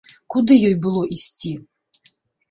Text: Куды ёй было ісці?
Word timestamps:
Куды 0.35 0.55
ёй 0.69 0.73
было 0.85 1.03
ісці? 1.17 1.51